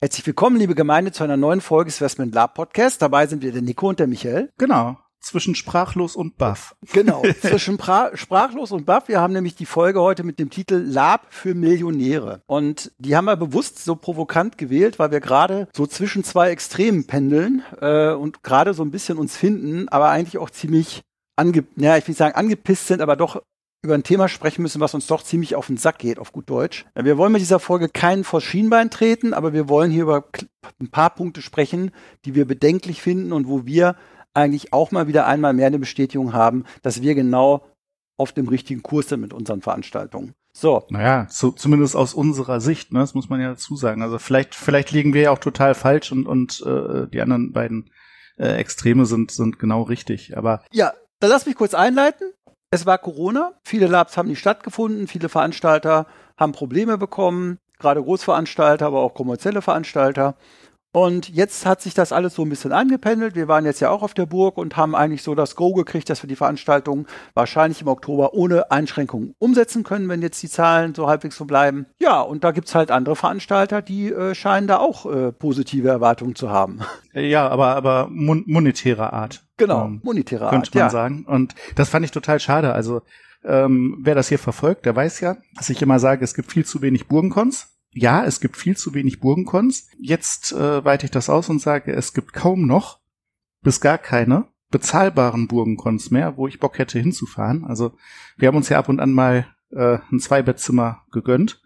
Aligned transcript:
Herzlich 0.00 0.24
willkommen, 0.28 0.58
liebe 0.58 0.76
Gemeinde, 0.76 1.10
zu 1.10 1.24
einer 1.24 1.36
neuen 1.36 1.60
Folge 1.60 1.90
des 1.90 2.00
Westman 2.00 2.30
Lab 2.30 2.54
Podcast. 2.54 3.02
Dabei 3.02 3.26
sind 3.26 3.42
wir 3.42 3.50
der 3.50 3.62
Nico 3.62 3.88
und 3.88 3.98
der 3.98 4.06
Michael. 4.06 4.52
Genau. 4.56 4.96
Zwischen 5.18 5.56
sprachlos 5.56 6.14
und 6.14 6.36
Buff. 6.36 6.76
Genau, 6.92 7.24
zwischen 7.40 7.78
pra 7.78 8.16
sprachlos 8.16 8.70
und 8.70 8.86
Buff. 8.86 9.08
Wir 9.08 9.20
haben 9.20 9.32
nämlich 9.32 9.56
die 9.56 9.66
Folge 9.66 10.00
heute 10.00 10.22
mit 10.22 10.38
dem 10.38 10.50
Titel 10.50 10.76
Lab 10.76 11.26
für 11.30 11.52
Millionäre. 11.52 12.42
Und 12.46 12.92
die 12.98 13.16
haben 13.16 13.24
wir 13.24 13.34
bewusst 13.34 13.84
so 13.84 13.96
provokant 13.96 14.56
gewählt, 14.56 15.00
weil 15.00 15.10
wir 15.10 15.18
gerade 15.18 15.66
so 15.74 15.84
zwischen 15.84 16.22
zwei 16.22 16.50
Extremen 16.50 17.08
pendeln 17.08 17.64
äh, 17.80 18.12
und 18.12 18.44
gerade 18.44 18.74
so 18.74 18.84
ein 18.84 18.92
bisschen 18.92 19.18
uns 19.18 19.36
finden, 19.36 19.88
aber 19.88 20.10
eigentlich 20.10 20.38
auch 20.38 20.50
ziemlich 20.50 21.02
ange 21.34 21.64
ja, 21.74 21.96
ich 21.96 22.06
will 22.06 22.12
nicht 22.12 22.18
sagen 22.18 22.36
angepisst 22.36 22.86
sind, 22.86 23.00
aber 23.00 23.16
doch 23.16 23.42
über 23.82 23.94
ein 23.94 24.02
Thema 24.02 24.28
sprechen 24.28 24.62
müssen, 24.62 24.80
was 24.80 24.94
uns 24.94 25.06
doch 25.06 25.22
ziemlich 25.22 25.54
auf 25.54 25.68
den 25.68 25.76
Sack 25.76 25.98
geht, 25.98 26.18
auf 26.18 26.32
gut 26.32 26.50
Deutsch. 26.50 26.84
Wir 26.94 27.16
wollen 27.16 27.32
mit 27.32 27.40
dieser 27.40 27.60
Folge 27.60 27.88
keinen 27.88 28.24
vor 28.24 28.40
Schienbein 28.40 28.90
treten, 28.90 29.34
aber 29.34 29.52
wir 29.52 29.68
wollen 29.68 29.90
hier 29.90 30.02
über 30.02 30.24
ein 30.80 30.90
paar 30.90 31.10
Punkte 31.10 31.42
sprechen, 31.42 31.92
die 32.24 32.34
wir 32.34 32.44
bedenklich 32.44 33.00
finden 33.00 33.32
und 33.32 33.46
wo 33.46 33.66
wir 33.66 33.96
eigentlich 34.34 34.72
auch 34.72 34.90
mal 34.90 35.06
wieder 35.06 35.26
einmal 35.26 35.52
mehr 35.52 35.68
eine 35.68 35.78
Bestätigung 35.78 36.32
haben, 36.32 36.64
dass 36.82 37.02
wir 37.02 37.14
genau 37.14 37.66
auf 38.16 38.32
dem 38.32 38.48
richtigen 38.48 38.82
Kurs 38.82 39.08
sind 39.08 39.20
mit 39.20 39.32
unseren 39.32 39.62
Veranstaltungen. 39.62 40.34
So. 40.52 40.84
Naja, 40.90 41.28
so, 41.30 41.52
zumindest 41.52 41.94
aus 41.94 42.14
unserer 42.14 42.60
Sicht, 42.60 42.92
ne? 42.92 42.98
das 42.98 43.14
muss 43.14 43.28
man 43.28 43.40
ja 43.40 43.50
dazu 43.50 43.76
sagen. 43.76 44.02
Also 44.02 44.18
vielleicht, 44.18 44.56
vielleicht 44.56 44.90
liegen 44.90 45.14
wir 45.14 45.22
ja 45.22 45.30
auch 45.30 45.38
total 45.38 45.74
falsch 45.74 46.10
und, 46.10 46.26
und 46.26 46.60
äh, 46.66 47.06
die 47.08 47.20
anderen 47.20 47.52
beiden 47.52 47.90
äh, 48.38 48.56
Extreme 48.56 49.06
sind, 49.06 49.30
sind 49.30 49.60
genau 49.60 49.82
richtig. 49.82 50.36
Aber 50.36 50.64
ja, 50.72 50.92
dann 51.20 51.30
lass 51.30 51.46
mich 51.46 51.54
kurz 51.54 51.74
einleiten. 51.74 52.32
Es 52.70 52.84
war 52.84 52.98
Corona, 52.98 53.54
viele 53.62 53.86
Labs 53.86 54.18
haben 54.18 54.28
nicht 54.28 54.40
stattgefunden, 54.40 55.06
viele 55.08 55.30
Veranstalter 55.30 56.06
haben 56.36 56.52
Probleme 56.52 56.98
bekommen, 56.98 57.58
gerade 57.78 58.02
Großveranstalter, 58.02 58.84
aber 58.86 59.00
auch 59.00 59.14
kommerzielle 59.14 59.62
Veranstalter. 59.62 60.34
Und 60.92 61.28
jetzt 61.28 61.66
hat 61.66 61.82
sich 61.82 61.92
das 61.92 62.12
alles 62.12 62.34
so 62.34 62.42
ein 62.42 62.48
bisschen 62.48 62.72
angependelt. 62.72 63.34
Wir 63.34 63.46
waren 63.46 63.66
jetzt 63.66 63.80
ja 63.80 63.90
auch 63.90 64.02
auf 64.02 64.14
der 64.14 64.24
Burg 64.24 64.56
und 64.56 64.76
haben 64.76 64.94
eigentlich 64.94 65.22
so 65.22 65.34
das 65.34 65.54
Go 65.54 65.74
gekriegt, 65.74 66.08
dass 66.08 66.22
wir 66.22 66.28
die 66.28 66.36
Veranstaltung 66.36 67.06
wahrscheinlich 67.34 67.82
im 67.82 67.88
Oktober 67.88 68.32
ohne 68.32 68.70
Einschränkungen 68.70 69.34
umsetzen 69.38 69.84
können, 69.84 70.08
wenn 70.08 70.22
jetzt 70.22 70.42
die 70.42 70.48
Zahlen 70.48 70.94
so 70.94 71.06
halbwegs 71.06 71.36
so 71.36 71.44
bleiben. 71.44 71.86
Ja, 72.00 72.22
und 72.22 72.42
da 72.42 72.52
gibt's 72.52 72.74
halt 72.74 72.90
andere 72.90 73.16
Veranstalter, 73.16 73.82
die 73.82 74.10
äh, 74.10 74.34
scheinen 74.34 74.66
da 74.66 74.78
auch 74.78 75.04
äh, 75.04 75.30
positive 75.30 75.88
Erwartungen 75.88 76.34
zu 76.34 76.50
haben. 76.50 76.80
Ja, 77.12 77.48
aber, 77.48 77.74
aber 77.74 78.08
mon 78.10 78.44
monetärer 78.46 79.12
Art. 79.12 79.44
Genau, 79.56 79.86
ähm, 79.86 80.00
monetärer 80.04 80.44
Art. 80.44 80.52
Könnte 80.52 80.70
man 80.74 80.86
ja. 80.86 80.90
sagen. 80.90 81.24
Und 81.26 81.54
das 81.74 81.88
fand 81.88 82.04
ich 82.04 82.12
total 82.12 82.38
schade. 82.38 82.72
Also 82.72 83.02
ähm, 83.44 83.98
wer 84.02 84.14
das 84.14 84.28
hier 84.28 84.38
verfolgt, 84.38 84.86
der 84.86 84.94
weiß 84.94 85.20
ja, 85.20 85.36
dass 85.56 85.68
ich 85.70 85.82
immer 85.82 85.98
sage, 85.98 86.24
es 86.24 86.34
gibt 86.34 86.52
viel 86.52 86.64
zu 86.64 86.80
wenig 86.80 87.08
Burgenkons 87.08 87.77
ja, 87.92 88.24
es 88.24 88.40
gibt 88.40 88.56
viel 88.56 88.76
zu 88.76 88.94
wenig 88.94 89.20
Burgenkons. 89.20 89.88
Jetzt 89.98 90.52
äh, 90.52 90.84
weite 90.84 91.06
ich 91.06 91.10
das 91.10 91.30
aus 91.30 91.48
und 91.48 91.60
sage, 91.60 91.92
es 91.92 92.12
gibt 92.12 92.32
kaum 92.32 92.66
noch 92.66 93.00
bis 93.62 93.80
gar 93.80 93.98
keine 93.98 94.48
bezahlbaren 94.70 95.48
Burgenkons 95.48 96.10
mehr, 96.10 96.36
wo 96.36 96.46
ich 96.46 96.60
Bock 96.60 96.78
hätte 96.78 96.98
hinzufahren. 96.98 97.64
Also 97.64 97.92
wir 98.36 98.48
haben 98.48 98.56
uns 98.56 98.68
ja 98.68 98.78
ab 98.78 98.88
und 98.88 99.00
an 99.00 99.12
mal 99.12 99.46
äh, 99.70 99.98
ein 100.12 100.20
Zweibettzimmer 100.20 101.02
gegönnt. 101.10 101.62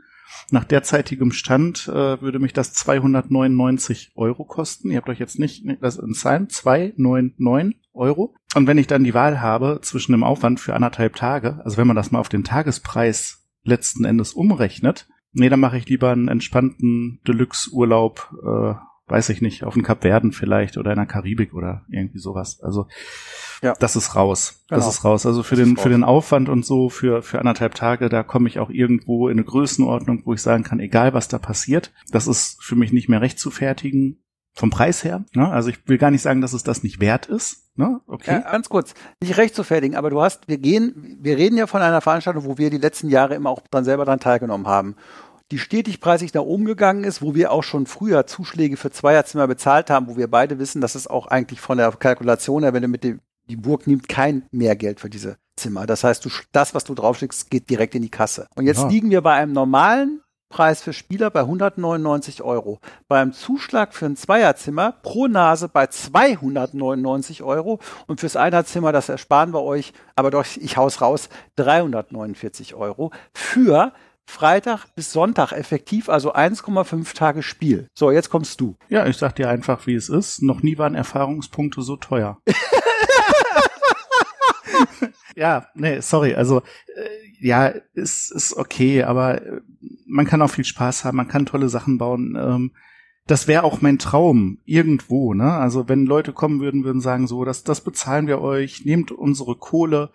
Nach 0.50 0.64
derzeitigem 0.64 1.32
Stand 1.32 1.88
äh, 1.88 2.20
würde 2.20 2.38
mich 2.38 2.52
das 2.52 2.72
299 2.72 4.12
Euro 4.14 4.44
kosten. 4.44 4.90
Ihr 4.90 4.96
habt 4.96 5.08
euch 5.08 5.18
jetzt 5.18 5.38
nicht 5.38 5.64
das 5.80 5.96
in 5.96 6.14
Zahlen 6.14 6.48
299 6.48 7.80
Euro. 7.92 8.34
Und 8.54 8.66
wenn 8.66 8.78
ich 8.78 8.86
dann 8.86 9.04
die 9.04 9.14
Wahl 9.14 9.40
habe 9.40 9.80
zwischen 9.82 10.12
dem 10.12 10.24
Aufwand 10.24 10.60
für 10.60 10.74
anderthalb 10.74 11.16
Tage, 11.16 11.60
also 11.64 11.76
wenn 11.76 11.86
man 11.86 11.96
das 11.96 12.10
mal 12.10 12.20
auf 12.20 12.28
den 12.28 12.44
Tagespreis 12.44 13.48
letzten 13.64 14.04
Endes 14.04 14.32
umrechnet, 14.32 15.08
Nee, 15.32 15.48
dann 15.48 15.60
mache 15.60 15.78
ich 15.78 15.88
lieber 15.88 16.10
einen 16.10 16.28
entspannten 16.28 17.20
Deluxe-Urlaub, 17.26 18.34
äh, 18.42 18.74
weiß 19.10 19.30
ich 19.30 19.40
nicht, 19.40 19.64
auf 19.64 19.74
den 19.74 19.82
Kapverden 19.82 20.32
vielleicht 20.32 20.76
oder 20.76 20.92
in 20.92 20.98
der 20.98 21.06
Karibik 21.06 21.54
oder 21.54 21.84
irgendwie 21.88 22.18
sowas. 22.18 22.60
Also 22.62 22.86
ja. 23.62 23.74
das 23.78 23.96
ist 23.96 24.14
raus. 24.14 24.64
Genau. 24.68 24.78
Das 24.78 24.88
ist 24.88 25.04
raus. 25.04 25.26
Also 25.26 25.42
für 25.42 25.56
das 25.56 25.64
den 25.64 25.76
für 25.76 25.88
den 25.88 26.04
Aufwand 26.04 26.48
und 26.48 26.64
so 26.64 26.88
für 26.88 27.22
für 27.22 27.38
anderthalb 27.38 27.74
Tage, 27.74 28.08
da 28.08 28.22
komme 28.22 28.48
ich 28.48 28.58
auch 28.58 28.70
irgendwo 28.70 29.28
in 29.28 29.38
eine 29.38 29.44
Größenordnung, 29.44 30.22
wo 30.24 30.34
ich 30.34 30.42
sagen 30.42 30.64
kann, 30.64 30.80
egal 30.80 31.14
was 31.14 31.28
da 31.28 31.38
passiert, 31.38 31.92
das 32.10 32.26
ist 32.26 32.62
für 32.62 32.76
mich 32.76 32.92
nicht 32.92 33.08
mehr 33.08 33.20
recht 33.20 33.38
zu 33.38 33.50
fertigen 33.50 34.22
vom 34.54 34.70
Preis 34.70 35.02
her. 35.04 35.24
Ne? 35.34 35.48
Also 35.50 35.70
ich 35.70 35.88
will 35.88 35.98
gar 35.98 36.10
nicht 36.10 36.22
sagen, 36.22 36.40
dass 36.40 36.52
es 36.52 36.62
das 36.62 36.82
nicht 36.82 37.00
wert 37.00 37.26
ist. 37.26 37.70
Ne? 37.76 38.00
Okay. 38.06 38.32
Ja, 38.32 38.50
ganz 38.50 38.68
kurz, 38.68 38.94
nicht 39.20 39.36
recht 39.36 39.54
zu 39.54 39.64
fertigen, 39.64 39.96
aber 39.96 40.10
du 40.10 40.20
hast, 40.20 40.48
wir 40.48 40.58
gehen, 40.58 41.18
wir 41.20 41.38
reden 41.38 41.56
ja 41.56 41.66
von 41.66 41.80
einer 41.80 42.00
Veranstaltung, 42.00 42.44
wo 42.44 42.58
wir 42.58 42.70
die 42.70 42.78
letzten 42.78 43.08
Jahre 43.08 43.34
immer 43.34 43.50
auch 43.50 43.62
dann 43.70 43.84
selber 43.84 44.04
dran 44.04 44.20
teilgenommen 44.20 44.66
haben 44.66 44.96
die 45.52 45.58
stetig 45.58 46.00
preislich 46.00 46.32
nach 46.32 46.42
oben 46.42 46.64
gegangen 46.64 47.04
ist, 47.04 47.20
wo 47.20 47.34
wir 47.34 47.52
auch 47.52 47.62
schon 47.62 47.84
früher 47.84 48.26
Zuschläge 48.26 48.78
für 48.78 48.90
Zweierzimmer 48.90 49.46
bezahlt 49.46 49.90
haben, 49.90 50.08
wo 50.08 50.16
wir 50.16 50.28
beide 50.28 50.58
wissen, 50.58 50.80
dass 50.80 50.94
es 50.94 51.06
auch 51.06 51.26
eigentlich 51.26 51.60
von 51.60 51.76
der 51.76 51.92
Kalkulation 51.92 52.62
her, 52.62 52.72
wenn 52.72 52.82
du 52.82 52.88
mit 52.88 53.04
dem, 53.04 53.20
die 53.50 53.56
Burg 53.56 53.86
nimmt 53.86 54.08
kein 54.08 54.44
Mehrgeld 54.50 54.98
für 54.98 55.10
diese 55.10 55.36
Zimmer. 55.56 55.86
Das 55.86 56.04
heißt, 56.04 56.24
du, 56.24 56.30
das, 56.52 56.74
was 56.74 56.84
du 56.84 56.94
draufschickst, 56.94 57.50
geht 57.50 57.68
direkt 57.68 57.94
in 57.94 58.00
die 58.00 58.10
Kasse. 58.10 58.48
Und 58.56 58.66
jetzt 58.66 58.80
ja. 58.80 58.88
liegen 58.88 59.10
wir 59.10 59.20
bei 59.20 59.34
einem 59.34 59.52
normalen 59.52 60.22
Preis 60.52 60.82
für 60.82 60.92
Spieler 60.92 61.30
bei 61.30 61.40
199 61.40 62.42
Euro. 62.42 62.78
Beim 63.08 63.32
Zuschlag 63.32 63.94
für 63.94 64.04
ein 64.04 64.16
Zweierzimmer 64.16 64.92
pro 65.02 65.26
Nase 65.26 65.68
bei 65.68 65.86
299 65.86 67.42
Euro 67.42 67.80
und 68.06 68.20
fürs 68.20 68.36
Einerzimmer, 68.36 68.92
das 68.92 69.08
ersparen 69.08 69.54
wir 69.54 69.62
euch, 69.62 69.94
aber 70.14 70.30
doch, 70.30 70.44
ich 70.56 70.76
haus 70.76 71.00
raus, 71.00 71.30
349 71.56 72.74
Euro 72.74 73.12
für 73.32 73.92
Freitag 74.26 74.94
bis 74.94 75.12
Sonntag 75.12 75.52
effektiv, 75.52 76.10
also 76.10 76.34
1,5 76.34 77.14
Tage 77.14 77.42
Spiel. 77.42 77.88
So, 77.94 78.10
jetzt 78.10 78.28
kommst 78.28 78.60
du. 78.60 78.76
Ja, 78.90 79.06
ich 79.06 79.16
sag 79.16 79.34
dir 79.36 79.48
einfach, 79.48 79.86
wie 79.86 79.94
es 79.94 80.10
ist. 80.10 80.42
Noch 80.42 80.62
nie 80.62 80.76
waren 80.76 80.94
Erfahrungspunkte 80.94 81.80
so 81.80 81.96
teuer. 81.96 82.38
ja, 85.34 85.66
nee, 85.74 86.00
sorry, 86.00 86.34
also 86.34 86.62
äh, 86.94 87.08
ja, 87.40 87.72
ist, 87.94 88.30
ist 88.30 88.56
okay, 88.56 89.02
aber 89.02 89.42
äh, 89.42 89.60
man 90.12 90.26
kann 90.26 90.42
auch 90.42 90.50
viel 90.50 90.64
Spaß 90.64 91.04
haben, 91.04 91.16
man 91.16 91.28
kann 91.28 91.46
tolle 91.46 91.68
Sachen 91.68 91.98
bauen. 91.98 92.36
Ähm, 92.38 92.72
das 93.26 93.46
wäre 93.46 93.64
auch 93.64 93.80
mein 93.80 93.98
Traum 93.98 94.58
irgendwo, 94.64 95.32
ne? 95.32 95.52
Also 95.52 95.88
wenn 95.88 96.06
Leute 96.06 96.32
kommen 96.32 96.60
würden, 96.60 96.84
würden 96.84 97.00
sagen 97.00 97.26
so, 97.26 97.44
das, 97.44 97.62
das 97.64 97.82
bezahlen 97.82 98.26
wir 98.26 98.40
euch, 98.40 98.84
nehmt 98.84 99.12
unsere 99.12 99.56
Kohle, 99.56 100.10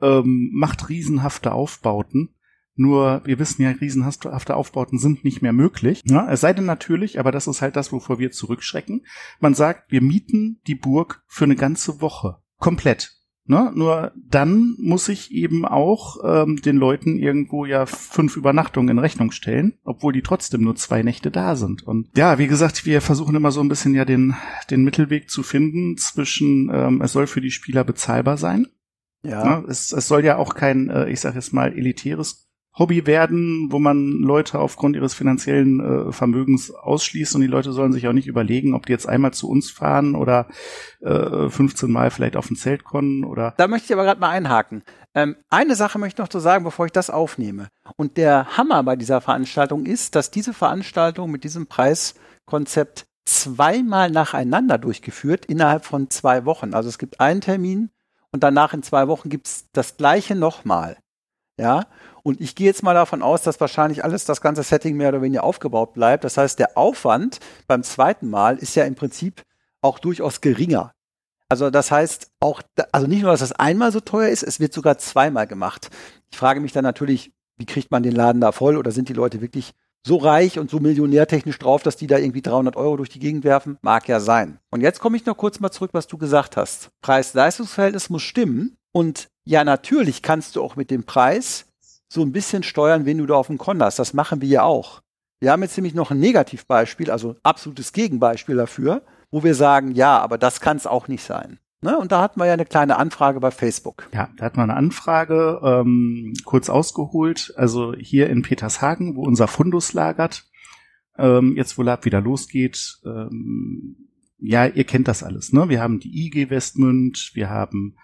ähm, 0.00 0.50
macht 0.52 0.88
riesenhafte 0.88 1.52
Aufbauten. 1.52 2.30
Nur 2.74 3.22
wir 3.24 3.40
wissen 3.40 3.62
ja, 3.62 3.70
riesenhafte 3.70 4.54
Aufbauten 4.54 4.98
sind 4.98 5.24
nicht 5.24 5.42
mehr 5.42 5.52
möglich. 5.52 6.02
Ja, 6.04 6.30
es 6.30 6.40
sei 6.40 6.52
denn 6.52 6.66
natürlich, 6.66 7.18
aber 7.18 7.32
das 7.32 7.48
ist 7.48 7.60
halt 7.60 7.74
das, 7.74 7.90
wovor 7.90 8.20
wir 8.20 8.30
zurückschrecken. 8.30 9.04
Man 9.40 9.54
sagt, 9.54 9.90
wir 9.90 10.00
mieten 10.00 10.60
die 10.68 10.76
Burg 10.76 11.22
für 11.26 11.44
eine 11.44 11.56
ganze 11.56 12.00
Woche. 12.00 12.38
Komplett. 12.58 13.18
Ne? 13.48 13.72
Nur 13.74 14.12
dann 14.28 14.76
muss 14.78 15.08
ich 15.08 15.32
eben 15.32 15.64
auch 15.64 16.18
ähm, 16.22 16.60
den 16.60 16.76
Leuten 16.76 17.18
irgendwo 17.18 17.64
ja 17.64 17.86
fünf 17.86 18.36
Übernachtungen 18.36 18.90
in 18.90 18.98
Rechnung 18.98 19.30
stellen, 19.30 19.78
obwohl 19.84 20.12
die 20.12 20.20
trotzdem 20.20 20.60
nur 20.60 20.76
zwei 20.76 21.02
Nächte 21.02 21.30
da 21.30 21.56
sind. 21.56 21.82
Und 21.82 22.10
ja, 22.14 22.38
wie 22.38 22.46
gesagt, 22.46 22.84
wir 22.84 23.00
versuchen 23.00 23.34
immer 23.34 23.50
so 23.50 23.62
ein 23.62 23.70
bisschen 23.70 23.94
ja 23.94 24.04
den, 24.04 24.34
den 24.70 24.84
Mittelweg 24.84 25.30
zu 25.30 25.42
finden 25.42 25.96
zwischen, 25.96 26.70
ähm, 26.70 27.00
es 27.00 27.12
soll 27.12 27.26
für 27.26 27.40
die 27.40 27.50
Spieler 27.50 27.84
bezahlbar 27.84 28.36
sein. 28.36 28.66
Ja. 29.22 29.60
Ne? 29.60 29.66
Es, 29.66 29.92
es 29.92 30.06
soll 30.06 30.26
ja 30.26 30.36
auch 30.36 30.54
kein, 30.54 30.90
äh, 30.90 31.08
ich 31.08 31.20
sag 31.20 31.34
jetzt 31.34 31.54
mal, 31.54 31.72
elitäres 31.72 32.47
Hobby 32.78 33.06
werden, 33.06 33.68
wo 33.70 33.78
man 33.78 34.20
Leute 34.20 34.58
aufgrund 34.58 34.96
ihres 34.96 35.14
finanziellen 35.14 35.80
äh, 35.80 36.12
Vermögens 36.12 36.70
ausschließt 36.70 37.34
und 37.34 37.40
die 37.40 37.46
Leute 37.46 37.72
sollen 37.72 37.92
sich 37.92 38.06
auch 38.06 38.12
nicht 38.12 38.28
überlegen, 38.28 38.74
ob 38.74 38.86
die 38.86 38.92
jetzt 38.92 39.08
einmal 39.08 39.32
zu 39.32 39.48
uns 39.48 39.70
fahren 39.70 40.14
oder 40.14 40.48
äh, 41.00 41.48
15 41.48 41.90
Mal 41.90 42.10
vielleicht 42.10 42.36
auf 42.36 42.50
ein 42.50 42.56
Zelt 42.56 42.84
kommen 42.84 43.24
oder. 43.24 43.54
Da 43.56 43.66
möchte 43.66 43.86
ich 43.86 43.92
aber 43.92 44.04
gerade 44.04 44.20
mal 44.20 44.30
einhaken. 44.30 44.82
Ähm, 45.14 45.36
eine 45.50 45.74
Sache 45.74 45.98
möchte 45.98 46.22
ich 46.22 46.24
noch 46.24 46.28
zu 46.28 46.38
sagen, 46.38 46.64
bevor 46.64 46.86
ich 46.86 46.92
das 46.92 47.10
aufnehme. 47.10 47.68
Und 47.96 48.16
der 48.16 48.56
Hammer 48.56 48.82
bei 48.84 48.96
dieser 48.96 49.20
Veranstaltung 49.20 49.84
ist, 49.84 50.14
dass 50.14 50.30
diese 50.30 50.54
Veranstaltung 50.54 51.30
mit 51.30 51.44
diesem 51.44 51.66
Preiskonzept 51.66 53.06
zweimal 53.24 54.10
nacheinander 54.10 54.78
durchgeführt 54.78 55.46
innerhalb 55.46 55.84
von 55.84 56.10
zwei 56.10 56.44
Wochen. 56.44 56.74
Also 56.74 56.88
es 56.88 56.98
gibt 56.98 57.20
einen 57.20 57.40
Termin 57.40 57.90
und 58.32 58.42
danach 58.42 58.72
in 58.72 58.82
zwei 58.82 59.08
Wochen 59.08 59.28
gibt 59.28 59.46
es 59.46 59.66
das 59.72 59.96
gleiche 59.96 60.34
nochmal. 60.34 60.96
Ja, 61.58 61.86
und 62.22 62.40
ich 62.40 62.54
gehe 62.54 62.66
jetzt 62.66 62.82
mal 62.82 62.94
davon 62.94 63.22
aus, 63.22 63.42
dass 63.42 63.60
wahrscheinlich 63.60 64.04
alles 64.04 64.24
das 64.24 64.40
ganze 64.40 64.62
Setting 64.62 64.96
mehr 64.96 65.08
oder 65.08 65.22
weniger 65.22 65.42
aufgebaut 65.44 65.92
bleibt. 65.92 66.24
Das 66.24 66.36
heißt, 66.36 66.58
der 66.58 66.78
Aufwand 66.78 67.40
beim 67.66 67.82
zweiten 67.82 68.30
Mal 68.30 68.58
ist 68.58 68.76
ja 68.76 68.84
im 68.84 68.94
Prinzip 68.94 69.42
auch 69.80 69.98
durchaus 69.98 70.40
geringer. 70.40 70.92
Also 71.48 71.70
das 71.70 71.90
heißt 71.90 72.30
auch, 72.40 72.62
also 72.92 73.06
nicht 73.06 73.22
nur, 73.22 73.30
dass 73.30 73.40
das 73.40 73.52
einmal 73.52 73.90
so 73.90 74.00
teuer 74.00 74.28
ist, 74.28 74.42
es 74.42 74.60
wird 74.60 74.72
sogar 74.72 74.98
zweimal 74.98 75.46
gemacht. 75.46 75.88
Ich 76.30 76.36
frage 76.36 76.60
mich 76.60 76.72
dann 76.72 76.84
natürlich, 76.84 77.32
wie 77.56 77.66
kriegt 77.66 77.90
man 77.90 78.02
den 78.02 78.14
Laden 78.14 78.40
da 78.40 78.52
voll 78.52 78.76
oder 78.76 78.90
sind 78.90 79.08
die 79.08 79.14
Leute 79.14 79.40
wirklich 79.40 79.72
so 80.06 80.16
reich 80.16 80.58
und 80.58 80.70
so 80.70 80.78
millionärtechnisch 80.78 81.58
drauf, 81.58 81.82
dass 81.82 81.96
die 81.96 82.06
da 82.06 82.18
irgendwie 82.18 82.42
300 82.42 82.76
Euro 82.76 82.98
durch 82.98 83.08
die 83.08 83.18
Gegend 83.18 83.44
werfen? 83.44 83.78
Mag 83.82 84.06
ja 84.06 84.20
sein. 84.20 84.58
Und 84.70 84.82
jetzt 84.82 85.00
komme 85.00 85.16
ich 85.16 85.26
noch 85.26 85.36
kurz 85.36 85.58
mal 85.58 85.70
zurück, 85.70 85.90
was 85.92 86.06
du 86.06 86.18
gesagt 86.18 86.56
hast. 86.56 86.90
Preis-Leistungsverhältnis 87.00 88.10
muss 88.10 88.22
stimmen. 88.22 88.76
Und 88.92 89.28
ja, 89.48 89.64
natürlich 89.64 90.20
kannst 90.20 90.56
du 90.56 90.62
auch 90.62 90.76
mit 90.76 90.90
dem 90.90 91.04
Preis 91.04 91.64
so 92.06 92.20
ein 92.20 92.32
bisschen 92.32 92.62
steuern, 92.62 93.06
wen 93.06 93.16
du 93.16 93.24
da 93.24 93.34
auf 93.34 93.46
dem 93.46 93.56
Konto 93.56 93.82
hast. 93.82 93.98
Das 93.98 94.12
machen 94.12 94.42
wir 94.42 94.48
ja 94.48 94.62
auch. 94.64 95.00
Wir 95.40 95.52
haben 95.52 95.62
jetzt 95.62 95.74
nämlich 95.78 95.94
noch 95.94 96.10
ein 96.10 96.20
Negativbeispiel, 96.20 97.10
also 97.10 97.36
absolutes 97.42 97.94
Gegenbeispiel 97.94 98.56
dafür, 98.56 99.02
wo 99.30 99.42
wir 99.42 99.54
sagen, 99.54 99.92
ja, 99.92 100.18
aber 100.18 100.36
das 100.36 100.60
kann 100.60 100.76
es 100.76 100.86
auch 100.86 101.08
nicht 101.08 101.24
sein. 101.24 101.58
Ne? 101.80 101.96
Und 101.96 102.12
da 102.12 102.20
hatten 102.20 102.38
wir 102.38 102.44
ja 102.44 102.52
eine 102.52 102.66
kleine 102.66 102.98
Anfrage 102.98 103.40
bei 103.40 103.50
Facebook. 103.50 104.06
Ja, 104.12 104.28
da 104.36 104.44
hatten 104.44 104.58
wir 104.58 104.64
eine 104.64 104.76
Anfrage, 104.76 105.60
ähm, 105.64 106.34
kurz 106.44 106.68
ausgeholt. 106.68 107.54
Also 107.56 107.94
hier 107.94 108.28
in 108.28 108.42
Petershagen, 108.42 109.16
wo 109.16 109.22
unser 109.22 109.48
Fundus 109.48 109.94
lagert, 109.94 110.44
ähm, 111.16 111.56
jetzt 111.56 111.78
wo 111.78 111.82
Lab 111.82 112.04
wieder 112.04 112.20
losgeht, 112.20 112.98
ähm, 113.06 114.10
ja, 114.40 114.66
ihr 114.66 114.84
kennt 114.84 115.08
das 115.08 115.22
alles, 115.22 115.54
ne? 115.54 115.70
Wir 115.70 115.80
haben 115.80 116.00
die 116.00 116.26
IG 116.26 116.50
Westmünd, 116.50 117.30
wir 117.32 117.48
haben 117.48 117.96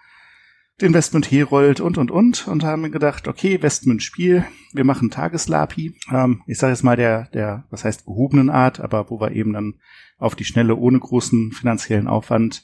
den 0.81 0.93
Westmünd 0.93 1.31
Herold 1.31 1.79
und 1.79 1.97
und 1.97 2.11
und 2.11 2.47
und 2.47 2.63
haben 2.63 2.91
gedacht, 2.91 3.27
okay, 3.27 3.61
Westmünd 3.61 4.03
Spiel, 4.03 4.45
wir 4.73 4.83
machen 4.83 5.09
Tageslapi. 5.09 5.95
Ähm, 6.11 6.41
ich 6.47 6.57
sage 6.57 6.73
jetzt 6.73 6.83
mal 6.83 6.97
der, 6.97 7.29
der, 7.33 7.65
was 7.69 7.85
heißt 7.85 8.05
gehobenen 8.05 8.49
Art, 8.49 8.81
aber 8.81 9.09
wo 9.09 9.19
wir 9.19 9.31
eben 9.31 9.53
dann 9.53 9.75
auf 10.17 10.35
die 10.35 10.45
Schnelle 10.45 10.75
ohne 10.75 10.99
großen 10.99 11.53
finanziellen 11.53 12.07
Aufwand 12.07 12.63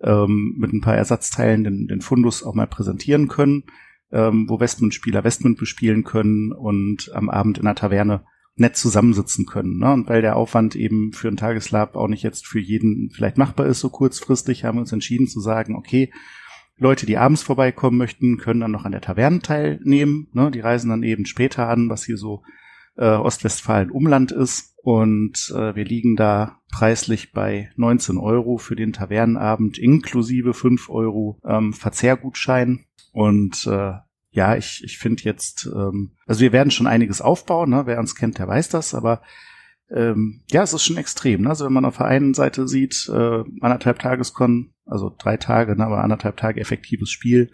ähm, 0.00 0.54
mit 0.56 0.72
ein 0.72 0.80
paar 0.80 0.96
Ersatzteilen 0.96 1.64
den, 1.64 1.88
den 1.88 2.00
Fundus 2.00 2.44
auch 2.44 2.54
mal 2.54 2.68
präsentieren 2.68 3.26
können, 3.26 3.64
ähm, 4.12 4.48
wo 4.48 4.60
Westmund-Spieler 4.60 5.24
Westmund 5.24 5.58
bespielen 5.58 6.04
können 6.04 6.52
und 6.52 7.10
am 7.12 7.28
Abend 7.28 7.58
in 7.58 7.64
der 7.64 7.74
Taverne 7.74 8.24
nett 8.54 8.76
zusammensitzen 8.76 9.46
können. 9.46 9.78
Ne? 9.78 9.92
Und 9.92 10.08
weil 10.08 10.22
der 10.22 10.36
Aufwand 10.36 10.76
eben 10.76 11.12
für 11.12 11.28
ein 11.28 11.36
Tageslab 11.36 11.96
auch 11.96 12.08
nicht 12.08 12.22
jetzt 12.22 12.46
für 12.46 12.58
jeden 12.58 13.10
vielleicht 13.10 13.38
machbar 13.38 13.66
ist, 13.66 13.80
so 13.80 13.88
kurzfristig, 13.88 14.64
haben 14.64 14.76
wir 14.76 14.82
uns 14.82 14.92
entschieden 14.92 15.26
zu 15.26 15.40
sagen, 15.40 15.76
okay, 15.76 16.12
Leute, 16.78 17.06
die 17.06 17.18
abends 17.18 17.42
vorbeikommen 17.42 17.98
möchten, 17.98 18.38
können 18.38 18.60
dann 18.60 18.70
noch 18.70 18.84
an 18.84 18.92
der 18.92 19.00
Taverne 19.00 19.40
teilnehmen. 19.40 20.28
Ne? 20.32 20.50
Die 20.50 20.60
reisen 20.60 20.90
dann 20.90 21.02
eben 21.02 21.26
später 21.26 21.68
an, 21.68 21.90
was 21.90 22.04
hier 22.04 22.16
so 22.16 22.42
äh, 22.96 23.06
Ostwestfalen 23.06 23.90
Umland 23.90 24.32
ist. 24.32 24.74
Und 24.82 25.52
äh, 25.54 25.74
wir 25.74 25.84
liegen 25.84 26.16
da 26.16 26.60
preislich 26.70 27.32
bei 27.32 27.70
19 27.76 28.16
Euro 28.16 28.58
für 28.58 28.76
den 28.76 28.92
Tavernenabend 28.92 29.76
inklusive 29.76 30.54
5 30.54 30.88
Euro 30.88 31.38
ähm, 31.44 31.72
Verzehrgutschein. 31.72 32.84
Und 33.12 33.66
äh, 33.66 33.94
ja, 34.30 34.56
ich, 34.56 34.82
ich 34.84 34.98
finde 34.98 35.24
jetzt, 35.24 35.68
ähm, 35.74 36.12
also 36.26 36.40
wir 36.40 36.52
werden 36.52 36.70
schon 36.70 36.86
einiges 36.86 37.20
aufbauen, 37.20 37.70
ne? 37.70 37.82
wer 37.86 37.98
uns 37.98 38.14
kennt, 38.14 38.38
der 38.38 38.46
weiß 38.46 38.68
das, 38.68 38.94
aber 38.94 39.22
ähm, 39.90 40.42
ja, 40.50 40.62
es 40.62 40.72
ist 40.72 40.84
schon 40.84 40.96
extrem. 40.96 41.42
Ne? 41.42 41.50
Also 41.50 41.64
wenn 41.64 41.72
man 41.72 41.84
auf 41.84 41.98
der 41.98 42.06
einen 42.06 42.34
Seite 42.34 42.68
sieht, 42.68 43.08
äh, 43.08 43.44
anderthalb 43.60 43.98
Tageskon, 43.98 44.72
also 44.84 45.14
drei 45.18 45.36
Tage, 45.36 45.76
ne, 45.76 45.84
aber 45.84 46.02
anderthalb 46.02 46.36
Tage 46.36 46.60
effektives 46.60 47.10
Spiel, 47.10 47.50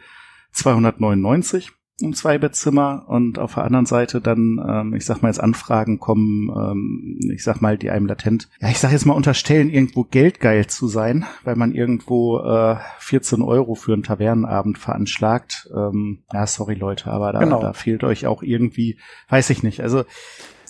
299 0.53 1.73
ein 2.03 2.13
Zwei-Bettzimmer 2.13 3.05
und 3.07 3.39
auf 3.39 3.55
der 3.55 3.65
anderen 3.65 3.87
Seite 3.87 4.21
dann, 4.21 4.61
ähm, 4.69 4.95
ich 4.95 5.05
sag 5.05 5.23
mal 5.23 5.29
jetzt 5.29 5.39
Anfragen 5.39 6.01
kommen, 6.01 6.51
ähm, 6.51 7.21
ich 7.33 7.45
sag 7.45 7.61
mal, 7.61 7.79
die 7.79 7.91
einem 7.91 8.07
latent, 8.07 8.49
ja, 8.61 8.69
ich 8.69 8.81
sag 8.81 8.91
jetzt 8.91 9.07
mal 9.07 9.15
unterstellen, 9.15 9.71
irgendwo 9.71 10.03
geldgeil 10.03 10.67
zu 10.67 10.89
sein, 10.89 11.25
weil 11.45 11.55
man 11.55 11.73
irgendwo 11.73 12.41
äh, 12.41 12.77
14 12.99 13.43
Euro 13.43 13.77
für 13.77 13.93
einen 13.93 14.03
Tavernenabend 14.03 14.77
veranschlagt. 14.77 15.71
Ähm, 15.75 16.25
ja, 16.33 16.47
sorry 16.49 16.75
Leute, 16.75 17.13
aber 17.13 17.33
da, 17.33 17.39
genau. 17.39 17.61
da 17.61 17.73
fehlt 17.73 18.03
euch 18.03 18.27
auch 18.27 18.43
irgendwie, 18.43 18.99
weiß 19.29 19.51
ich 19.51 19.63
nicht. 19.63 19.81
Also 19.81 20.05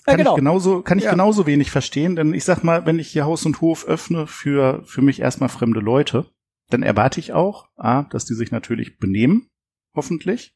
kann 0.04 0.18
genau. 0.18 0.32
ich 0.32 0.36
genauso, 0.36 0.82
kann 0.82 0.98
ich 0.98 1.04
ja. 1.04 1.10
genauso 1.10 1.46
wenig 1.46 1.70
verstehen, 1.70 2.16
denn 2.16 2.34
ich 2.34 2.44
sag 2.44 2.62
mal, 2.62 2.86
wenn 2.86 2.98
ich 2.98 3.08
hier 3.08 3.24
Haus 3.24 3.46
und 3.46 3.60
Hof 3.60 3.86
öffne 3.86 4.26
für, 4.26 4.82
für 4.84 5.02
mich 5.02 5.20
erstmal 5.20 5.48
fremde 5.48 5.80
Leute, 5.80 6.26
dann 6.70 6.82
erwarte 6.82 7.20
ich 7.20 7.32
auch, 7.32 7.68
A, 7.76 8.02
dass 8.04 8.24
die 8.24 8.34
sich 8.34 8.50
natürlich 8.50 8.98
benehmen, 8.98 9.48
hoffentlich 9.94 10.54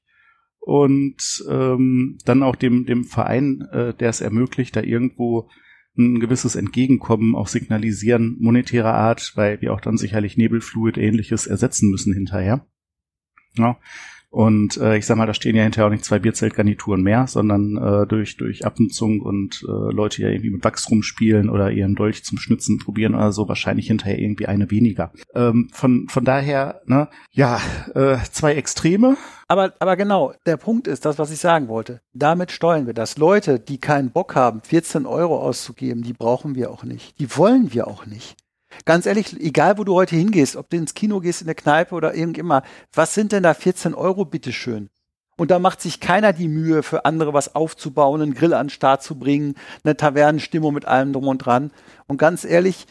und 0.60 1.44
ähm, 1.48 2.18
dann 2.24 2.42
auch 2.42 2.56
dem, 2.56 2.84
dem 2.84 3.04
Verein, 3.04 3.62
äh, 3.72 3.94
der 3.94 4.10
es 4.10 4.20
ermöglicht, 4.20 4.76
da 4.76 4.82
irgendwo 4.82 5.48
ein 5.96 6.20
gewisses 6.20 6.54
Entgegenkommen 6.54 7.34
auch 7.34 7.48
signalisieren, 7.48 8.36
monetärer 8.38 8.94
Art, 8.94 9.32
weil 9.34 9.60
wir 9.60 9.72
auch 9.72 9.80
dann 9.80 9.96
sicherlich 9.96 10.36
Nebelfluid 10.36 10.98
ähnliches 10.98 11.46
ersetzen 11.46 11.90
müssen 11.90 12.12
hinterher. 12.12 12.66
Ja. 13.54 13.78
Und 14.30 14.76
äh, 14.76 14.98
ich 14.98 15.06
sag 15.06 15.16
mal, 15.16 15.26
da 15.26 15.32
stehen 15.32 15.56
ja 15.56 15.62
hinterher 15.62 15.86
auch 15.86 15.90
nicht 15.90 16.04
zwei 16.04 16.18
Bierzeltgarnituren 16.18 17.02
mehr, 17.02 17.26
sondern 17.26 17.76
äh, 17.76 18.06
durch, 18.06 18.36
durch 18.36 18.66
Abnutzung 18.66 19.20
und 19.20 19.64
äh, 19.66 19.92
Leute, 19.92 20.22
ja 20.22 20.28
irgendwie 20.28 20.50
mit 20.50 20.64
Wachs 20.64 20.90
rumspielen 20.90 21.48
oder 21.48 21.70
ihren 21.70 21.94
Dolch 21.94 22.24
zum 22.24 22.38
Schnitzen 22.38 22.78
probieren 22.78 23.14
oder 23.14 23.32
so, 23.32 23.48
wahrscheinlich 23.48 23.86
hinterher 23.86 24.18
irgendwie 24.18 24.46
eine 24.46 24.70
weniger. 24.70 25.12
Ähm, 25.34 25.70
von, 25.72 26.08
von 26.08 26.24
daher, 26.24 26.82
ne, 26.84 27.08
ja, 27.30 27.60
äh, 27.94 28.18
zwei 28.30 28.54
Extreme. 28.54 29.16
Aber, 29.48 29.72
aber 29.78 29.96
genau, 29.96 30.34
der 30.44 30.58
Punkt 30.58 30.88
ist 30.88 31.06
das, 31.06 31.18
was 31.18 31.30
ich 31.30 31.38
sagen 31.38 31.68
wollte. 31.68 32.02
Damit 32.12 32.52
steuern 32.52 32.86
wir 32.86 32.94
das. 32.94 33.16
Leute, 33.16 33.58
die 33.58 33.78
keinen 33.78 34.10
Bock 34.10 34.34
haben, 34.34 34.60
14 34.60 35.06
Euro 35.06 35.40
auszugeben, 35.40 36.02
die 36.02 36.12
brauchen 36.12 36.54
wir 36.54 36.70
auch 36.70 36.84
nicht. 36.84 37.18
Die 37.18 37.34
wollen 37.36 37.72
wir 37.72 37.88
auch 37.88 38.04
nicht. 38.04 38.36
Ganz 38.84 39.06
ehrlich, 39.06 39.38
egal 39.40 39.78
wo 39.78 39.84
du 39.84 39.94
heute 39.94 40.16
hingehst, 40.16 40.56
ob 40.56 40.70
du 40.70 40.76
ins 40.76 40.94
Kino 40.94 41.20
gehst, 41.20 41.40
in 41.40 41.46
der 41.46 41.54
Kneipe 41.54 41.94
oder 41.94 42.14
irgendimmer, 42.14 42.62
was 42.92 43.14
sind 43.14 43.32
denn 43.32 43.42
da 43.42 43.54
14 43.54 43.94
Euro, 43.94 44.24
bitteschön? 44.24 44.90
Und 45.36 45.52
da 45.52 45.58
macht 45.58 45.80
sich 45.80 46.00
keiner 46.00 46.32
die 46.32 46.48
Mühe, 46.48 46.82
für 46.82 47.04
andere 47.04 47.32
was 47.32 47.54
aufzubauen, 47.54 48.20
einen 48.20 48.34
Grill 48.34 48.54
an 48.54 48.66
den 48.66 48.70
Start 48.70 49.02
zu 49.02 49.18
bringen, 49.18 49.54
eine 49.84 49.96
Tavernenstimmung 49.96 50.74
mit 50.74 50.84
allem 50.84 51.12
drum 51.12 51.28
und 51.28 51.38
dran. 51.38 51.70
Und 52.08 52.18
ganz 52.18 52.44
ehrlich, 52.44 52.86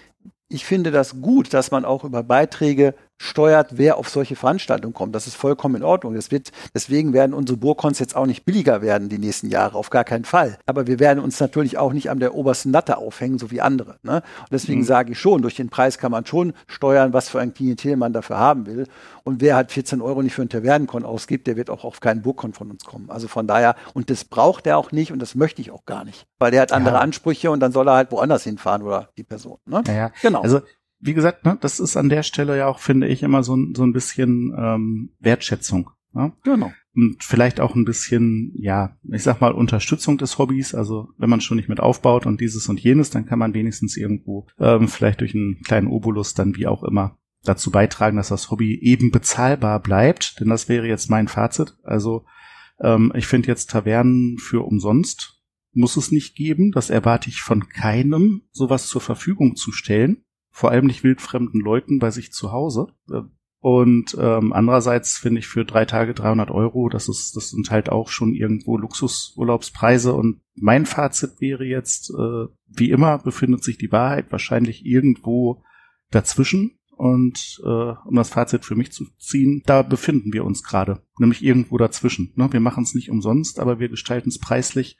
ich 0.47 0.65
finde 0.65 0.91
das 0.91 1.21
gut, 1.21 1.53
dass 1.53 1.71
man 1.71 1.83
auch 1.83 2.05
über 2.05 2.23
Beiträge 2.23 2.95
steuert, 3.17 3.77
wer 3.77 3.97
auf 3.97 4.09
solche 4.09 4.35
Veranstaltungen 4.35 4.93
kommt. 4.93 5.15
Das 5.15 5.27
ist 5.27 5.35
vollkommen 5.35 5.75
in 5.75 5.83
Ordnung. 5.83 6.13
Das 6.13 6.31
wird, 6.31 6.51
deswegen 6.73 7.13
werden 7.13 7.33
unsere 7.33 7.57
Burkons 7.57 7.99
jetzt 7.99 8.15
auch 8.15 8.25
nicht 8.25 8.45
billiger 8.45 8.81
werden 8.81 9.09
die 9.09 9.17
nächsten 9.17 9.49
Jahre, 9.49 9.77
auf 9.77 9.89
gar 9.89 10.03
keinen 10.03 10.25
Fall. 10.25 10.57
Aber 10.65 10.87
wir 10.87 10.99
werden 10.99 11.23
uns 11.23 11.39
natürlich 11.39 11.77
auch 11.77 11.93
nicht 11.93 12.09
an 12.09 12.19
der 12.19 12.35
obersten 12.35 12.71
Latte 12.71 12.97
aufhängen, 12.97 13.39
so 13.39 13.51
wie 13.51 13.61
andere. 13.61 13.97
Ne? 14.03 14.17
Und 14.17 14.51
deswegen 14.51 14.81
mhm. 14.81 14.85
sage 14.85 15.11
ich 15.13 15.19
schon, 15.19 15.41
durch 15.41 15.55
den 15.55 15.69
Preis 15.69 15.97
kann 15.97 16.11
man 16.11 16.25
schon 16.25 16.53
steuern, 16.67 17.13
was 17.13 17.29
für 17.29 17.39
ein 17.39 17.53
Klientel 17.53 17.95
man 17.95 18.13
dafür 18.13 18.37
haben 18.37 18.65
will. 18.65 18.87
Und 19.23 19.41
wer 19.41 19.55
halt 19.55 19.71
14 19.71 20.01
Euro 20.01 20.21
nicht 20.21 20.33
für 20.33 20.41
einen 20.41 20.49
Tavernenkon 20.49 21.03
ausgibt, 21.03 21.47
der 21.47 21.57
wird 21.57 21.69
auch 21.69 21.83
auf 21.83 21.99
keinen 21.99 22.21
Burkon 22.21 22.53
von 22.53 22.71
uns 22.71 22.85
kommen. 22.85 23.09
Also 23.09 23.27
von 23.27 23.47
daher, 23.47 23.75
und 23.93 24.09
das 24.09 24.23
braucht 24.23 24.67
er 24.67 24.77
auch 24.77 24.91
nicht 24.91 25.11
und 25.11 25.19
das 25.19 25.35
möchte 25.35 25.61
ich 25.61 25.71
auch 25.71 25.85
gar 25.85 26.05
nicht. 26.05 26.27
Weil 26.39 26.51
der 26.51 26.61
hat 26.61 26.71
andere 26.71 26.95
ja. 26.95 27.01
Ansprüche 27.01 27.51
und 27.51 27.59
dann 27.59 27.71
soll 27.71 27.89
er 27.89 27.95
halt 27.95 28.11
woanders 28.11 28.43
hinfahren 28.43 28.83
oder 28.83 29.09
die 29.17 29.23
Person. 29.23 29.57
Ne? 29.65 29.83
Ja, 29.87 29.93
ja. 29.93 30.11
Genau. 30.21 30.41
Also 30.41 30.61
wie 30.99 31.13
gesagt, 31.13 31.45
ne, 31.45 31.57
das 31.59 31.79
ist 31.79 31.97
an 31.97 32.09
der 32.09 32.23
Stelle 32.23 32.57
ja 32.57 32.67
auch, 32.67 32.79
finde 32.79 33.07
ich, 33.07 33.23
immer 33.23 33.43
so, 33.43 33.57
so 33.73 33.83
ein 33.83 33.93
bisschen 33.93 34.55
ähm, 34.57 35.09
Wertschätzung. 35.19 35.91
Ne? 36.13 36.33
Genau. 36.43 36.71
Und 36.95 37.23
vielleicht 37.23 37.59
auch 37.59 37.75
ein 37.75 37.85
bisschen, 37.85 38.51
ja, 38.55 38.97
ich 39.11 39.21
sag 39.21 39.39
mal, 39.39 39.51
Unterstützung 39.51 40.17
des 40.17 40.39
Hobbys. 40.39 40.73
Also 40.73 41.09
wenn 41.17 41.29
man 41.29 41.41
schon 41.41 41.57
nicht 41.57 41.69
mit 41.69 41.79
aufbaut 41.79 42.25
und 42.25 42.41
dieses 42.41 42.67
und 42.69 42.79
jenes, 42.79 43.11
dann 43.11 43.25
kann 43.27 43.37
man 43.37 43.53
wenigstens 43.53 43.97
irgendwo 43.97 44.47
ähm, 44.59 44.87
vielleicht 44.87 45.21
durch 45.21 45.35
einen 45.35 45.61
kleinen 45.61 45.87
Obolus 45.87 46.33
dann 46.33 46.55
wie 46.55 46.65
auch 46.65 46.83
immer 46.83 47.17
dazu 47.43 47.69
beitragen, 47.69 48.17
dass 48.17 48.29
das 48.29 48.49
Hobby 48.49 48.79
eben 48.81 49.11
bezahlbar 49.11 49.79
bleibt. 49.79 50.39
Denn 50.39 50.49
das 50.49 50.67
wäre 50.69 50.87
jetzt 50.87 51.11
mein 51.11 51.27
Fazit. 51.27 51.77
Also 51.83 52.25
ähm, 52.79 53.13
ich 53.15 53.27
finde 53.27 53.49
jetzt 53.49 53.69
Tavernen 53.69 54.37
für 54.39 54.65
umsonst 54.65 55.35
muss 55.73 55.95
es 55.95 56.11
nicht 56.11 56.35
geben. 56.35 56.71
Das 56.71 56.89
erwarte 56.89 57.29
ich 57.29 57.41
von 57.41 57.69
keinem, 57.69 58.41
sowas 58.51 58.87
zur 58.87 58.99
Verfügung 58.99 59.55
zu 59.55 59.71
stellen 59.71 60.23
vor 60.57 60.71
allem 60.71 60.87
nicht 60.87 61.03
wildfremden 61.03 61.61
Leuten 61.61 61.99
bei 61.99 62.09
sich 62.09 62.33
zu 62.33 62.51
Hause. 62.51 62.87
Und 63.59 64.17
ähm, 64.19 64.53
andererseits 64.53 65.15
finde 65.15 65.37
ich 65.37 65.47
für 65.47 65.65
drei 65.65 65.85
Tage 65.85 66.15
300 66.15 66.49
Euro, 66.49 66.89
das 66.89 67.07
ist, 67.07 67.35
das 67.35 67.51
sind 67.51 67.69
halt 67.69 67.89
auch 67.89 68.09
schon 68.09 68.33
irgendwo 68.33 68.75
Luxusurlaubspreise. 68.75 70.15
Und 70.15 70.41
mein 70.55 70.87
Fazit 70.87 71.39
wäre 71.41 71.63
jetzt, 71.63 72.09
äh, 72.09 72.47
wie 72.65 72.89
immer 72.89 73.19
befindet 73.19 73.63
sich 73.63 73.77
die 73.77 73.91
Wahrheit 73.91 74.31
wahrscheinlich 74.31 74.83
irgendwo 74.83 75.61
dazwischen. 76.09 76.79
Und 76.89 77.61
äh, 77.63 77.93
um 78.07 78.15
das 78.15 78.29
Fazit 78.29 78.65
für 78.65 78.75
mich 78.75 78.91
zu 78.91 79.05
ziehen, 79.19 79.61
da 79.67 79.83
befinden 79.83 80.33
wir 80.33 80.43
uns 80.43 80.63
gerade, 80.63 81.03
nämlich 81.19 81.43
irgendwo 81.43 81.77
dazwischen. 81.77 82.33
Ne? 82.35 82.51
Wir 82.51 82.61
machen 82.61 82.81
es 82.81 82.95
nicht 82.95 83.11
umsonst, 83.11 83.59
aber 83.59 83.79
wir 83.79 83.89
gestalten 83.89 84.29
es 84.29 84.39
preislich, 84.39 84.97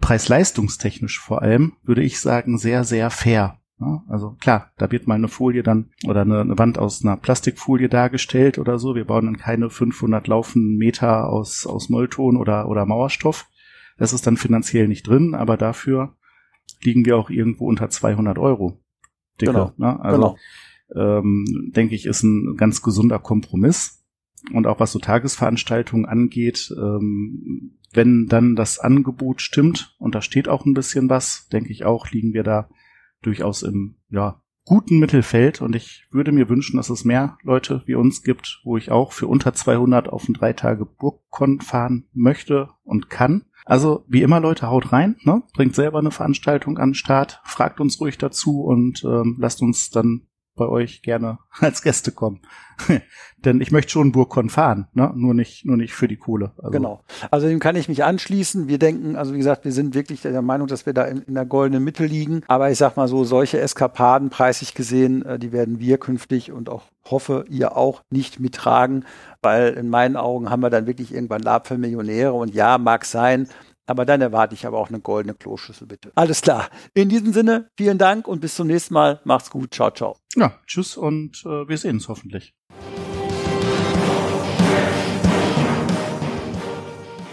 preis-leistungstechnisch 0.00 1.20
vor 1.20 1.42
allem, 1.42 1.74
würde 1.84 2.02
ich 2.02 2.18
sagen, 2.18 2.58
sehr, 2.58 2.82
sehr 2.82 3.10
fair. 3.10 3.59
Ja, 3.80 4.04
also 4.08 4.36
klar, 4.40 4.72
da 4.76 4.92
wird 4.92 5.06
mal 5.06 5.14
eine 5.14 5.28
Folie 5.28 5.62
dann 5.62 5.88
oder 6.06 6.20
eine, 6.20 6.40
eine, 6.40 6.58
Wand 6.58 6.78
aus 6.78 7.02
einer 7.02 7.16
Plastikfolie 7.16 7.88
dargestellt 7.88 8.58
oder 8.58 8.78
so. 8.78 8.94
Wir 8.94 9.06
bauen 9.06 9.24
dann 9.24 9.38
keine 9.38 9.70
500 9.70 10.26
laufenden 10.26 10.76
Meter 10.76 11.30
aus, 11.30 11.66
aus 11.66 11.88
Mollton 11.88 12.36
oder, 12.36 12.68
oder 12.68 12.84
Mauerstoff. 12.84 13.46
Das 13.96 14.12
ist 14.12 14.26
dann 14.26 14.36
finanziell 14.36 14.86
nicht 14.86 15.06
drin, 15.06 15.34
aber 15.34 15.56
dafür 15.56 16.14
liegen 16.82 17.06
wir 17.06 17.16
auch 17.16 17.30
irgendwo 17.30 17.66
unter 17.68 17.88
200 17.88 18.38
Euro. 18.38 18.78
Dicke, 19.40 19.52
genau. 19.52 19.72
Ne? 19.78 20.00
Also 20.00 20.36
genau. 20.92 21.18
ähm, 21.18 21.72
denke 21.74 21.94
ich, 21.94 22.04
ist 22.04 22.22
ein 22.22 22.56
ganz 22.56 22.82
gesunder 22.82 23.18
Kompromiss. 23.18 24.04
Und 24.52 24.66
auch 24.66 24.80
was 24.80 24.92
so 24.92 24.98
Tagesveranstaltungen 24.98 26.06
angeht, 26.06 26.72
ähm, 26.76 27.78
wenn 27.92 28.26
dann 28.26 28.56
das 28.56 28.78
Angebot 28.78 29.42
stimmt 29.42 29.94
und 29.98 30.14
da 30.14 30.22
steht 30.22 30.48
auch 30.48 30.64
ein 30.64 30.74
bisschen 30.74 31.10
was, 31.10 31.48
denke 31.48 31.70
ich 31.70 31.84
auch, 31.84 32.10
liegen 32.10 32.32
wir 32.32 32.42
da 32.42 32.68
durchaus 33.22 33.62
im 33.62 33.96
ja, 34.08 34.42
guten 34.64 34.98
Mittelfeld 34.98 35.62
und 35.62 35.74
ich 35.74 36.06
würde 36.10 36.32
mir 36.32 36.48
wünschen, 36.48 36.76
dass 36.76 36.90
es 36.90 37.04
mehr 37.04 37.38
Leute 37.42 37.82
wie 37.86 37.94
uns 37.94 38.22
gibt, 38.22 38.60
wo 38.64 38.76
ich 38.76 38.90
auch 38.90 39.12
für 39.12 39.26
unter 39.26 39.52
200 39.52 40.08
auf 40.08 40.28
ein 40.28 40.34
drei 40.34 40.52
Tage 40.52 40.86
Burgkon 40.86 41.60
fahren 41.60 42.06
möchte 42.12 42.70
und 42.84 43.10
kann. 43.10 43.46
Also 43.64 44.04
wie 44.08 44.22
immer 44.22 44.40
Leute, 44.40 44.68
haut 44.68 44.92
rein, 44.92 45.16
ne? 45.22 45.42
bringt 45.54 45.74
selber 45.74 45.98
eine 45.98 46.10
Veranstaltung 46.10 46.78
an 46.78 46.90
den 46.90 46.94
Start, 46.94 47.40
fragt 47.44 47.80
uns 47.80 48.00
ruhig 48.00 48.18
dazu 48.18 48.62
und 48.62 49.04
ähm, 49.04 49.36
lasst 49.38 49.60
uns 49.62 49.90
dann 49.90 50.26
bei 50.56 50.66
euch 50.66 51.02
gerne 51.02 51.38
als 51.60 51.82
Gäste 51.82 52.12
kommen. 52.12 52.40
Denn 53.44 53.60
ich 53.60 53.72
möchte 53.72 53.92
schon 53.92 54.12
Burgkon 54.12 54.50
fahren, 54.50 54.88
ne? 54.92 55.12
nur 55.14 55.34
nicht 55.34 55.64
nur 55.64 55.76
nicht 55.76 55.94
für 55.94 56.08
die 56.08 56.16
Kohle. 56.16 56.52
Also. 56.58 56.70
Genau. 56.70 57.04
Also 57.30 57.48
dem 57.48 57.58
kann 57.58 57.76
ich 57.76 57.88
mich 57.88 58.04
anschließen. 58.04 58.68
Wir 58.68 58.78
denken, 58.78 59.16
also 59.16 59.32
wie 59.32 59.38
gesagt, 59.38 59.64
wir 59.64 59.72
sind 59.72 59.94
wirklich 59.94 60.22
der 60.22 60.42
Meinung, 60.42 60.66
dass 60.66 60.86
wir 60.86 60.92
da 60.92 61.04
in, 61.04 61.22
in 61.22 61.34
der 61.34 61.46
goldenen 61.46 61.84
Mitte 61.84 62.06
liegen. 62.06 62.42
Aber 62.48 62.70
ich 62.70 62.78
sag 62.78 62.96
mal 62.96 63.08
so, 63.08 63.24
solche 63.24 63.60
Eskapaden 63.60 64.30
preislich 64.30 64.74
gesehen, 64.74 65.24
äh, 65.24 65.38
die 65.38 65.52
werden 65.52 65.78
wir 65.78 65.98
künftig 65.98 66.52
und 66.52 66.68
auch 66.68 66.82
hoffe, 67.10 67.44
ihr 67.48 67.76
auch 67.76 68.02
nicht 68.10 68.40
mittragen, 68.40 69.04
weil 69.42 69.72
in 69.72 69.88
meinen 69.88 70.16
Augen 70.16 70.50
haben 70.50 70.60
wir 70.60 70.70
dann 70.70 70.86
wirklich 70.86 71.14
irgendwann 71.14 71.42
Lab 71.42 71.66
für 71.66 71.78
Millionäre 71.78 72.32
und 72.32 72.54
ja, 72.54 72.78
mag 72.78 73.04
sein, 73.04 73.48
aber 73.90 74.06
dann 74.06 74.20
erwarte 74.20 74.54
ich 74.54 74.66
aber 74.66 74.78
auch 74.78 74.88
eine 74.88 75.00
goldene 75.00 75.34
Kloschüssel, 75.34 75.88
bitte. 75.88 76.12
Alles 76.14 76.42
klar. 76.42 76.70
In 76.94 77.08
diesem 77.08 77.32
Sinne, 77.32 77.70
vielen 77.76 77.98
Dank 77.98 78.28
und 78.28 78.40
bis 78.40 78.54
zum 78.54 78.68
nächsten 78.68 78.94
Mal. 78.94 79.20
Macht's 79.24 79.50
gut. 79.50 79.74
Ciao, 79.74 79.90
ciao. 79.90 80.16
Ja, 80.36 80.54
tschüss 80.64 80.96
und 80.96 81.42
äh, 81.44 81.68
wir 81.68 81.76
sehen 81.76 81.96
uns 81.96 82.08
hoffentlich. 82.08 82.54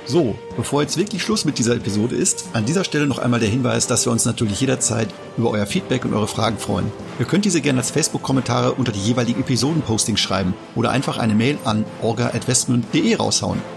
So, 0.07 0.35
bevor 0.55 0.81
jetzt 0.81 0.97
wirklich 0.97 1.21
Schluss 1.21 1.45
mit 1.45 1.59
dieser 1.59 1.75
Episode 1.75 2.15
ist, 2.15 2.47
an 2.53 2.65
dieser 2.65 2.85
Stelle 2.85 3.05
noch 3.05 3.19
einmal 3.19 3.41
der 3.41 3.49
Hinweis, 3.49 3.85
dass 3.85 4.07
wir 4.07 4.11
uns 4.11 4.25
natürlich 4.25 4.59
jederzeit 4.59 5.09
über 5.37 5.51
euer 5.51 5.65
Feedback 5.67 6.05
und 6.05 6.13
eure 6.13 6.27
Fragen 6.27 6.57
freuen. 6.57 6.91
Ihr 7.19 7.25
könnt 7.25 7.45
diese 7.45 7.61
gerne 7.61 7.79
als 7.79 7.91
Facebook-Kommentare 7.91 8.73
unter 8.73 8.93
die 8.93 9.01
jeweiligen 9.01 9.41
Episoden-Postings 9.41 10.19
schreiben 10.19 10.55
oder 10.75 10.89
einfach 10.89 11.19
eine 11.19 11.35
Mail 11.35 11.59
an 11.65 11.85
orga.westmund.de 12.01 13.15
raushauen. 13.15 13.76